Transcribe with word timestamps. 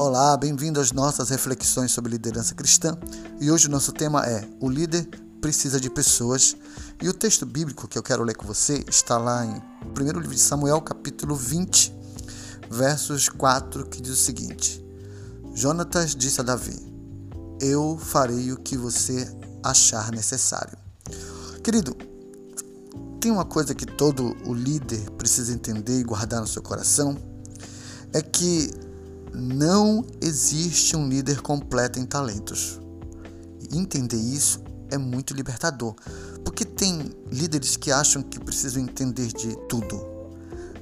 Olá, 0.00 0.36
bem-vindo 0.36 0.78
às 0.80 0.92
nossas 0.92 1.28
reflexões 1.28 1.90
sobre 1.90 2.12
liderança 2.12 2.54
cristã. 2.54 2.96
E 3.40 3.50
hoje 3.50 3.66
o 3.66 3.70
nosso 3.70 3.90
tema 3.90 4.24
é: 4.24 4.48
O 4.60 4.70
líder 4.70 5.08
precisa 5.40 5.80
de 5.80 5.90
pessoas. 5.90 6.56
E 7.02 7.08
o 7.08 7.12
texto 7.12 7.44
bíblico 7.44 7.88
que 7.88 7.98
eu 7.98 8.02
quero 8.02 8.22
ler 8.22 8.36
com 8.36 8.46
você 8.46 8.84
está 8.88 9.18
lá 9.18 9.44
em 9.44 9.60
1 10.00 10.20
livro 10.20 10.28
de 10.28 10.38
Samuel, 10.38 10.80
capítulo 10.82 11.34
20, 11.34 11.92
versos 12.70 13.28
4, 13.28 13.86
que 13.86 14.00
diz 14.00 14.12
o 14.12 14.22
seguinte: 14.22 14.80
Jonatas 15.52 16.14
disse 16.14 16.40
a 16.40 16.44
Davi: 16.44 16.78
Eu 17.60 17.98
farei 18.00 18.52
o 18.52 18.56
que 18.56 18.76
você 18.76 19.28
achar 19.64 20.12
necessário. 20.12 20.78
Querido, 21.60 21.96
tem 23.20 23.32
uma 23.32 23.44
coisa 23.44 23.74
que 23.74 23.84
todo 23.84 24.36
o 24.46 24.54
líder 24.54 25.10
precisa 25.18 25.52
entender 25.52 25.98
e 25.98 26.04
guardar 26.04 26.40
no 26.40 26.46
seu 26.46 26.62
coração: 26.62 27.18
é 28.12 28.22
que 28.22 28.86
não 29.34 30.04
existe 30.20 30.96
um 30.96 31.08
líder 31.08 31.40
completo 31.40 31.98
em 31.98 32.06
talentos. 32.06 32.80
entender 33.70 34.16
isso 34.16 34.62
é 34.90 34.96
muito 34.96 35.34
libertador, 35.34 35.94
porque 36.44 36.64
tem 36.64 37.10
líderes 37.30 37.76
que 37.76 37.92
acham 37.92 38.22
que 38.22 38.40
precisam 38.40 38.82
entender 38.82 39.28
de 39.28 39.54
tudo. 39.68 40.18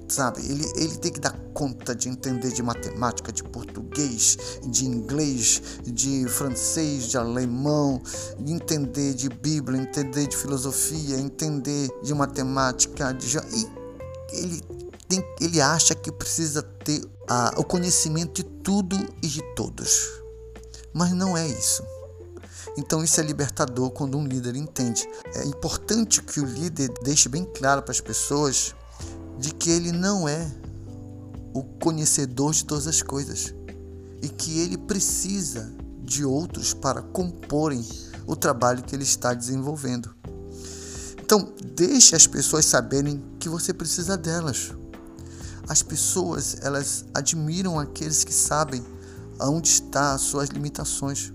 Sabe, 0.09 0.41
ele, 0.47 0.65
ele 0.77 0.97
tem 0.99 1.11
que 1.11 1.19
dar 1.19 1.37
conta 1.53 1.93
de 1.93 2.09
entender 2.09 2.53
de 2.53 2.63
matemática, 2.63 3.33
de 3.33 3.43
português, 3.43 4.39
de 4.65 4.87
inglês, 4.87 5.81
de 5.85 6.29
francês, 6.29 7.07
de 7.09 7.19
alemão, 7.19 8.01
de 8.39 8.53
entender 8.53 9.15
de 9.15 9.29
Bíblia, 9.29 9.81
entender 9.81 10.29
de 10.29 10.37
filosofia, 10.37 11.19
entender 11.19 11.89
de 12.05 12.15
matemática, 12.15 13.13
de 13.13 13.37
ele 14.33 14.63
tem, 15.09 15.23
ele 15.41 15.61
acha 15.61 15.95
que 15.95 16.11
precisa 16.13 16.63
ter 16.63 17.03
o 17.57 17.65
conhecimento 17.65 18.43
de 18.43 18.45
tudo 18.45 18.97
e 19.23 19.29
de 19.29 19.43
todos. 19.55 20.23
Mas 20.93 21.13
não 21.13 21.37
é 21.37 21.47
isso. 21.47 21.83
Então 22.79 23.03
isso 23.03 23.21
é 23.21 23.23
libertador 23.23 23.91
quando 23.91 24.19
um 24.19 24.27
líder 24.27 24.55
entende. 24.55 25.09
É 25.35 25.45
importante 25.45 26.23
que 26.23 26.41
o 26.41 26.45
líder 26.45 26.93
deixe 27.03 27.29
bem 27.29 27.45
claro 27.45 27.83
para 27.83 27.93
as 27.93 28.01
pessoas 28.01 28.75
de 29.39 29.53
que 29.53 29.71
ele 29.71 29.93
não 29.93 30.29
é 30.29 30.51
o 31.55 31.63
conhecedor 31.63 32.53
de 32.53 32.65
todas 32.65 32.87
as 32.87 33.03
coisas 33.03 33.55
e 34.23 34.29
que 34.29 34.61
ele 34.61 34.77
precisa 34.77 35.73
de 36.03 36.25
outros 36.25 36.75
para 36.75 37.03
comporem 37.03 37.85
o 38.27 38.37
trabalho 38.37 38.83
que 38.83 38.95
ele 38.95 39.05
está 39.05 39.33
desenvolvendo. 39.33 40.15
Então, 41.21 41.53
deixe 41.75 42.15
as 42.15 42.27
pessoas 42.27 42.65
saberem 42.65 43.23
que 43.41 43.49
você 43.49 43.73
precisa 43.75 44.17
delas. 44.17 44.73
As 45.69 45.83
pessoas, 45.83 46.59
elas 46.63 47.05
admiram 47.13 47.79
aqueles 47.79 48.25
que 48.25 48.33
sabem 48.33 48.85
aonde 49.39 49.69
está 49.69 50.15
as 50.15 50.23
suas 50.23 50.49
limitações. 50.49 51.33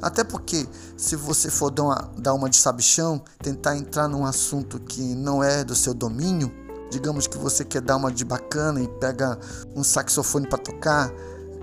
Até 0.00 0.22
porque, 0.22 0.66
se 0.96 1.16
você 1.16 1.50
for 1.50 1.70
dar 1.70 1.84
uma, 1.84 2.12
dar 2.18 2.34
uma 2.34 2.48
de 2.48 2.56
sabichão, 2.56 3.22
tentar 3.38 3.76
entrar 3.76 4.08
num 4.08 4.24
assunto 4.24 4.78
que 4.80 5.00
não 5.14 5.42
é 5.42 5.64
do 5.64 5.74
seu 5.74 5.94
domínio, 5.94 6.52
digamos 6.90 7.26
que 7.26 7.38
você 7.38 7.64
quer 7.64 7.80
dar 7.80 7.96
uma 7.96 8.12
de 8.12 8.24
bacana 8.24 8.80
e 8.80 8.88
pega 8.88 9.38
um 9.74 9.82
saxofone 9.82 10.46
para 10.46 10.58
tocar, 10.58 11.10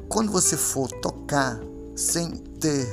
quando 0.08 0.32
você 0.32 0.58
for 0.58 0.90
tocar 0.90 1.60
sem 1.96 2.32
ter 2.32 2.88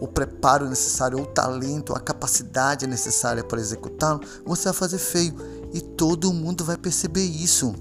o 0.00 0.08
preparo 0.08 0.68
necessário, 0.68 1.20
o 1.20 1.26
talento, 1.26 1.94
a 1.94 2.00
capacidade 2.00 2.86
necessária 2.86 3.44
para 3.44 3.60
executá-lo, 3.60 4.20
você 4.44 4.64
vai 4.64 4.72
fazer 4.72 4.98
feio 4.98 5.34
e 5.72 5.80
todo 5.80 6.32
mundo 6.32 6.64
vai 6.64 6.76
perceber 6.76 7.22
isso. 7.22 7.74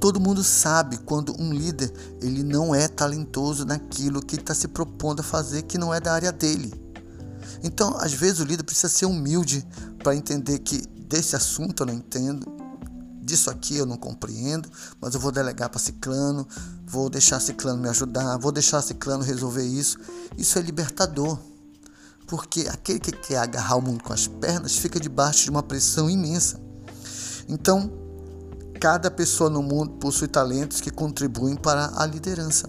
Todo 0.00 0.20
mundo 0.20 0.44
sabe 0.44 0.98
quando 0.98 1.34
um 1.40 1.52
líder 1.52 1.92
ele 2.20 2.42
não 2.42 2.74
é 2.74 2.86
talentoso 2.86 3.64
naquilo 3.64 4.24
que 4.24 4.36
está 4.36 4.54
se 4.54 4.68
propondo 4.68 5.20
a 5.20 5.24
fazer 5.24 5.62
que 5.62 5.76
não 5.76 5.92
é 5.92 6.00
da 6.00 6.12
área 6.12 6.32
dele. 6.32 6.72
Então, 7.62 7.96
às 7.98 8.12
vezes 8.12 8.40
o 8.40 8.44
líder 8.44 8.62
precisa 8.62 8.88
ser 8.88 9.06
humilde 9.06 9.66
para 10.02 10.14
entender 10.14 10.60
que 10.60 10.86
desse 11.08 11.34
assunto 11.34 11.82
eu 11.82 11.86
não 11.86 11.94
entendo, 11.94 12.46
disso 13.20 13.50
aqui 13.50 13.76
eu 13.76 13.86
não 13.86 13.96
compreendo, 13.96 14.70
mas 15.00 15.14
eu 15.14 15.20
vou 15.20 15.32
delegar 15.32 15.68
para 15.68 15.78
Ciclano, 15.78 16.46
vou 16.86 17.10
deixar 17.10 17.40
Ciclano 17.40 17.80
me 17.80 17.88
ajudar, 17.88 18.38
vou 18.38 18.52
deixar 18.52 18.80
Ciclano 18.80 19.22
resolver 19.22 19.64
isso. 19.64 19.98
Isso 20.36 20.58
é 20.58 20.62
libertador. 20.62 21.38
Porque 22.26 22.68
aquele 22.68 23.00
que 23.00 23.12
quer 23.12 23.38
agarrar 23.38 23.76
o 23.76 23.82
mundo 23.82 24.04
com 24.04 24.12
as 24.12 24.26
pernas 24.26 24.76
fica 24.76 25.00
debaixo 25.00 25.44
de 25.44 25.50
uma 25.50 25.62
pressão 25.62 26.10
imensa. 26.10 26.60
Então, 27.48 27.90
Cada 28.80 29.10
pessoa 29.10 29.50
no 29.50 29.62
mundo 29.62 29.92
possui 29.94 30.28
talentos 30.28 30.80
que 30.80 30.90
contribuem 30.90 31.56
para 31.56 31.92
a 31.96 32.06
liderança. 32.06 32.68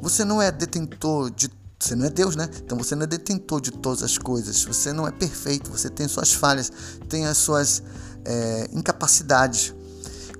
Você 0.00 0.24
não 0.24 0.42
é 0.42 0.50
detentor 0.50 1.30
de 1.30 1.50
você 1.82 1.96
não 1.96 2.06
é 2.06 2.10
Deus, 2.10 2.36
né? 2.36 2.48
Então 2.64 2.78
você 2.78 2.94
não 2.94 3.02
é 3.02 3.06
detentor 3.08 3.60
de 3.60 3.72
todas 3.72 4.04
as 4.04 4.16
coisas. 4.16 4.64
Você 4.64 4.92
não 4.92 5.04
é 5.06 5.10
perfeito. 5.10 5.68
Você 5.70 5.90
tem 5.90 6.06
suas 6.06 6.32
falhas, 6.32 6.70
tem 7.08 7.26
as 7.26 7.38
suas 7.38 7.82
é, 8.24 8.68
incapacidades. 8.72 9.74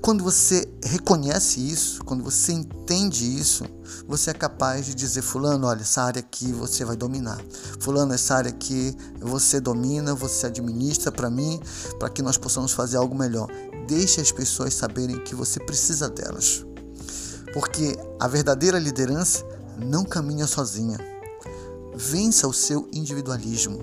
Quando 0.03 0.25
você 0.25 0.69
reconhece 0.83 1.61
isso, 1.61 2.05
quando 2.05 2.25
você 2.25 2.53
entende 2.53 3.39
isso, 3.39 3.65
você 4.05 4.31
é 4.31 4.35
capaz 4.35 4.85
de 4.85 4.97
dizer: 4.97 5.23
Fulano, 5.23 5.69
olha, 5.69 5.83
essa 5.83 6.03
área 6.03 6.19
aqui 6.19 6.51
você 6.51 6.85
vai 6.85 6.97
dominar. 6.97 7.41
Fulano, 7.79 8.13
essa 8.13 8.35
área 8.35 8.51
aqui 8.51 8.97
você 9.21 9.61
domina, 9.61 10.13
você 10.13 10.49
administra 10.49 11.13
para 11.13 11.31
mim, 11.31 11.61
para 12.01 12.11
que 12.11 12.21
nós 12.21 12.37
possamos 12.37 12.73
fazer 12.73 12.97
algo 12.97 13.15
melhor. 13.15 13.47
Deixe 13.87 14.21
as 14.21 14.33
pessoas 14.33 14.75
saberem 14.75 15.23
que 15.23 15.37
você 15.37 15.61
precisa 15.61 16.11
delas. 16.11 16.67
Porque 17.53 17.97
a 18.19 18.27
verdadeira 18.27 18.81
liderança 18.81 19.47
não 19.79 20.05
caminha 20.05 20.49
sozinha. 20.49 20.99
Vença 21.95 22.49
o 22.49 22.53
seu 22.53 22.89
individualismo. 22.93 23.79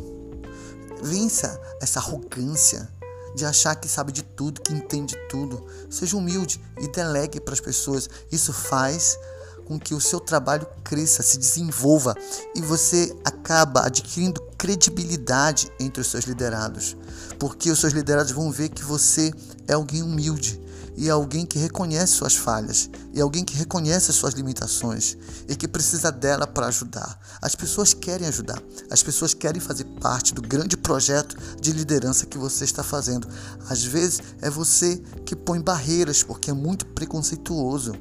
Vença 1.02 1.58
essa 1.81 2.00
arrogância 2.00 2.99
de 3.35 3.45
achar 3.45 3.75
que 3.75 3.88
sabe 3.88 4.12
de 4.12 4.23
tudo, 4.23 4.62
que 4.62 4.73
entende 4.73 5.16
tudo. 5.29 5.66
Seja 5.90 6.17
humilde 6.17 6.62
e 6.79 6.88
delegue 6.88 7.40
para 7.40 7.53
as 7.53 7.59
pessoas. 7.59 8.09
Isso 8.31 8.53
faz 8.53 9.17
com 9.66 9.79
que 9.79 9.94
o 9.94 10.01
seu 10.01 10.19
trabalho 10.19 10.67
cresça, 10.84 11.22
se 11.22 11.38
desenvolva 11.38 12.16
e 12.56 12.62
você 12.62 13.16
acaba 13.23 13.85
adquirindo 13.85 14.41
credibilidade 14.57 15.72
entre 15.79 16.01
os 16.01 16.07
seus 16.07 16.25
liderados, 16.25 16.97
porque 17.38 17.69
os 17.69 17.79
seus 17.79 17.94
liderados 17.94 18.31
vão 18.31 18.51
ver 18.51 18.69
que 18.69 18.84
você 18.84 19.31
é 19.67 19.73
alguém 19.73 20.01
humilde 20.01 20.59
e 20.96 21.08
é 21.08 21.12
alguém 21.12 21.46
que 21.46 21.58
reconhece 21.58 22.14
suas 22.14 22.36
falhas 22.36 22.90
e 23.14 23.20
é 23.20 23.22
alguém 23.22 23.44
que 23.44 23.56
reconhece 23.56 24.12
suas 24.14 24.34
limitações 24.34 25.18
e 25.48 25.56
que 25.56 25.68
precisa 25.68 26.12
dela 26.12 26.46
para 26.46 26.68
ajudar. 26.68 27.20
As 27.42 27.56
pessoas 27.56 27.94
querem 27.94 28.28
ajudar, 28.28 28.62
as 28.90 29.02
pessoas 29.02 29.34
querem 29.34 29.62
fazer 29.62 29.86
parte 30.02 30.34
do 30.34 30.42
grande 30.42 30.76
projeto 30.76 31.36
de 31.60 31.72
liderança 31.72 32.26
que 32.26 32.38
você 32.38 32.64
está 32.64 32.84
fazendo. 32.84 33.28
Às 33.70 33.84
vezes 33.84 34.22
é 34.42 34.50
você 34.50 34.98
que 35.26 35.36
põe 35.36 35.62
barreiras 35.62 36.24
porque 36.24 36.50
é 36.50 36.54
muito 36.54 36.86
preconceituoso 36.86 37.94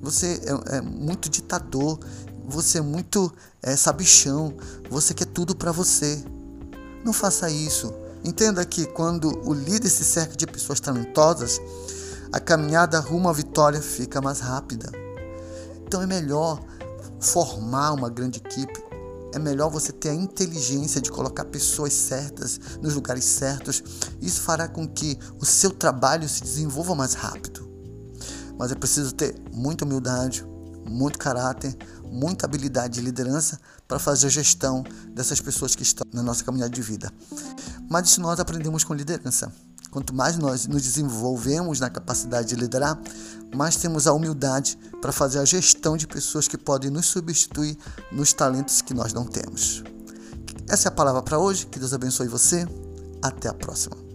você 0.00 0.40
é, 0.44 0.76
é 0.76 0.80
muito 0.80 1.28
ditador, 1.28 1.98
você 2.46 2.78
é 2.78 2.82
muito 2.82 3.32
é, 3.62 3.76
sabichão, 3.76 4.54
você 4.88 5.12
quer 5.12 5.26
tudo 5.26 5.54
para 5.56 5.72
você. 5.72 6.22
Não 7.04 7.12
faça 7.12 7.50
isso. 7.50 7.92
Entenda 8.24 8.64
que 8.64 8.86
quando 8.86 9.28
o 9.48 9.52
líder 9.52 9.88
se 9.88 10.04
cerca 10.04 10.36
de 10.36 10.46
pessoas 10.46 10.80
talentosas, 10.80 11.60
a 12.32 12.40
caminhada 12.40 13.00
rumo 13.00 13.28
à 13.28 13.32
vitória 13.32 13.80
fica 13.80 14.20
mais 14.20 14.40
rápida. 14.40 14.90
Então 15.86 16.02
é 16.02 16.06
melhor 16.06 16.60
formar 17.20 17.92
uma 17.92 18.08
grande 18.08 18.38
equipe. 18.38 18.86
É 19.34 19.38
melhor 19.38 19.70
você 19.70 19.92
ter 19.92 20.10
a 20.10 20.14
inteligência 20.14 21.00
de 21.00 21.10
colocar 21.10 21.44
pessoas 21.44 21.92
certas 21.92 22.58
nos 22.80 22.94
lugares 22.94 23.24
certos. 23.24 23.82
Isso 24.20 24.40
fará 24.40 24.66
com 24.66 24.86
que 24.88 25.18
o 25.40 25.44
seu 25.44 25.70
trabalho 25.70 26.28
se 26.28 26.42
desenvolva 26.42 26.94
mais 26.94 27.14
rápido 27.14 27.68
mas 28.58 28.72
é 28.72 28.74
preciso 28.74 29.14
ter 29.14 29.40
muita 29.52 29.84
humildade, 29.84 30.44
muito 30.84 31.18
caráter, 31.18 31.76
muita 32.10 32.44
habilidade 32.44 32.94
de 32.94 33.00
liderança 33.00 33.60
para 33.86 33.98
fazer 33.98 34.26
a 34.26 34.30
gestão 34.30 34.82
dessas 35.14 35.40
pessoas 35.40 35.76
que 35.76 35.82
estão 35.82 36.04
na 36.12 36.22
nossa 36.22 36.42
caminhada 36.42 36.70
de 36.70 36.82
vida. 36.82 37.12
Mas 37.88 38.08
isso 38.08 38.20
nós 38.20 38.40
aprendemos 38.40 38.82
com 38.82 38.92
liderança. 38.92 39.52
Quanto 39.90 40.14
mais 40.14 40.36
nós 40.36 40.66
nos 40.66 40.82
desenvolvemos 40.82 41.80
na 41.80 41.88
capacidade 41.88 42.48
de 42.48 42.54
liderar, 42.54 43.00
mais 43.54 43.76
temos 43.76 44.06
a 44.06 44.12
humildade 44.12 44.78
para 45.00 45.12
fazer 45.12 45.38
a 45.38 45.44
gestão 45.44 45.96
de 45.96 46.06
pessoas 46.06 46.46
que 46.46 46.58
podem 46.58 46.90
nos 46.90 47.06
substituir 47.06 47.76
nos 48.12 48.32
talentos 48.32 48.82
que 48.82 48.92
nós 48.92 49.12
não 49.12 49.24
temos. 49.24 49.82
Essa 50.68 50.88
é 50.88 50.90
a 50.90 50.92
palavra 50.92 51.22
para 51.22 51.38
hoje. 51.38 51.66
Que 51.66 51.78
Deus 51.78 51.94
abençoe 51.94 52.28
você. 52.28 52.66
Até 53.22 53.48
a 53.48 53.54
próxima. 53.54 54.07